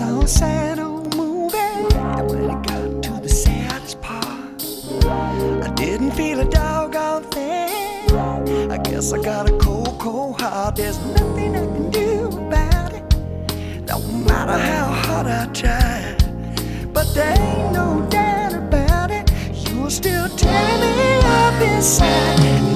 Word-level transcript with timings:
a 0.00 0.26
sad 0.26 0.80
old 0.80 1.16
movie 1.16 1.56
when 2.26 2.50
it 2.50 2.66
got 2.66 3.02
to 3.04 3.20
the 3.22 3.28
saddest 3.28 4.00
part. 4.00 4.60
I 5.62 5.72
didn't 5.76 6.10
feel 6.12 6.40
a 6.40 6.44
doggone 6.44 7.22
thing. 7.30 8.10
I 8.72 8.78
guess 8.78 9.12
I 9.12 9.22
got 9.22 9.48
a 9.48 9.56
cold, 9.58 10.00
cold 10.00 10.40
heart. 10.40 10.74
There's 10.74 10.98
nothing 10.98 11.54
I 11.54 11.66
can 11.66 11.90
do 11.90 12.26
about 12.26 12.92
it. 12.92 13.04
No 13.86 14.00
matter 14.00 14.58
how 14.58 14.86
hard 14.86 15.26
I 15.28 15.46
try. 15.52 16.16
But 16.92 17.14
there 17.14 17.38
ain't 17.38 17.72
no 17.72 18.04
doubt 18.10 18.54
about 18.54 19.12
it. 19.12 19.30
You're 19.68 19.90
still 19.90 20.28
tearing 20.30 20.96
me 20.96 21.18
up 21.22 21.62
inside. 21.62 22.73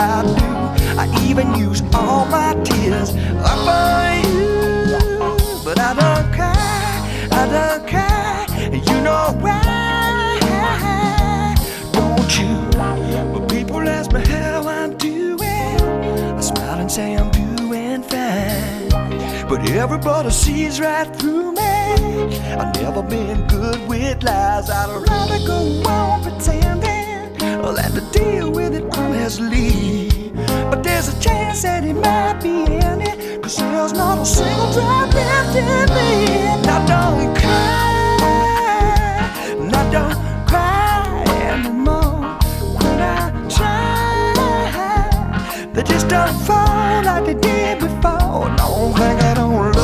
I 0.00 0.22
do. 0.22 0.48
I 0.98 1.04
even 1.28 1.54
use 1.56 1.82
all 1.92 2.24
my 2.24 2.54
tears 2.64 3.10
up 3.44 3.58
for 3.68 4.28
you. 4.30 5.62
But 5.62 5.78
I 5.78 5.92
don't 5.92 6.32
cry, 6.32 7.28
I 7.30 7.42
don't 7.54 7.86
cry. 7.86 8.46
And 8.58 8.82
you 8.88 9.00
know 9.02 9.36
why? 9.40 10.38
Don't 11.92 12.38
you? 12.40 12.54
But 13.32 13.46
people 13.50 13.86
ask 13.86 14.10
me 14.10 14.22
how 14.26 14.66
I'm 14.66 14.96
doing. 14.96 15.38
I 15.38 16.40
smile 16.40 16.80
and 16.80 16.90
say 16.90 17.14
I'm 17.16 17.30
doing 17.30 18.02
fine. 18.02 18.88
But 19.50 19.68
everybody 19.68 20.30
sees 20.30 20.80
right 20.80 21.14
through 21.16 21.52
me. 21.52 21.62
I've 22.58 22.74
never 22.76 23.02
been 23.02 23.46
good 23.48 23.86
with 23.86 24.22
lies. 24.22 24.70
I'd 24.70 24.88
rather 25.06 25.46
go 25.46 25.82
on 25.90 26.22
pretending 26.22 27.00
than 27.80 27.92
to 27.92 28.18
deal 28.18 28.50
with 28.50 28.74
it 28.74 28.84
honestly. 28.96 29.69
That 31.50 31.84
it 31.84 31.94
might 31.94 32.40
be 32.40 32.62
in 32.62 33.02
it. 33.02 33.42
Cause 33.42 33.56
there's 33.56 33.92
not 33.92 34.18
a 34.18 34.24
single 34.24 34.72
drop 34.72 35.12
left 35.12 35.56
in 35.56 35.64
me. 35.92 36.46
I 36.64 36.78
don't 36.86 37.36
cry. 37.36 38.70
I 39.74 39.90
don't 39.90 40.16
cry 40.46 41.24
anymore. 41.50 42.38
When 42.78 43.00
I 43.02 43.30
try, 43.50 44.32
they 45.74 45.82
just 45.82 46.08
don't 46.08 46.32
fall 46.46 47.02
like 47.02 47.24
they 47.26 47.34
did 47.34 47.80
before. 47.80 48.48
Don't 48.56 48.94
think 48.96 49.20
I 49.20 49.34
don't 49.34 49.74
you, 49.74 49.82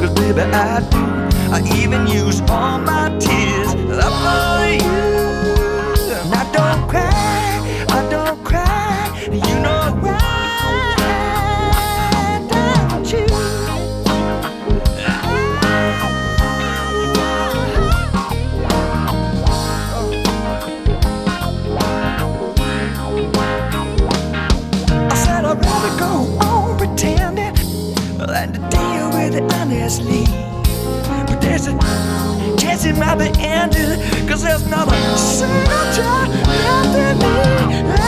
cause 0.00 0.14
baby 0.18 0.42
I 0.42 0.80
do. 0.90 1.04
I 1.54 1.62
even 1.80 2.06
use 2.08 2.40
all 2.50 2.78
my 2.80 3.08
tears 3.18 3.33
and 28.34 28.54
to 28.54 28.60
deal 28.68 29.10
with 29.10 29.34
it 29.34 29.52
honestly. 29.54 30.24
But 31.26 31.40
there's 31.40 31.66
a 31.68 31.78
chance 32.58 32.84
it 32.84 32.96
might 32.96 33.16
be 33.18 33.30
ended, 33.38 34.00
cause 34.28 34.42
there's 34.42 34.66
not 34.68 34.88
a 34.92 35.16
single 35.16 35.86
left 36.46 36.94
in 36.96 37.18
me. 37.18 37.26
I 37.96 38.00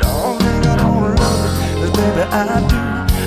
Don't 0.00 0.38
think 0.40 0.66
I 0.66 0.68
don't 0.76 1.14
love 1.16 1.94
baby 1.94 2.22
I 2.32 2.34
do. 2.68 2.78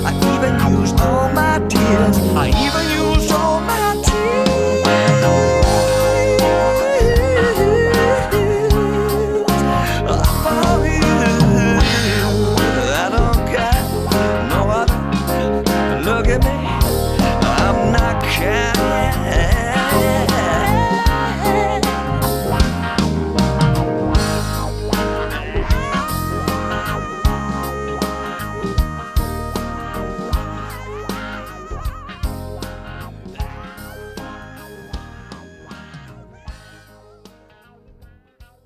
I 0.06 0.10
even 0.34 0.54
used 0.80 0.96
all 1.00 1.28
my 1.32 1.58
tears. 1.68 2.33
Look 16.14 16.28
at 16.28 16.44
me. 16.44 16.83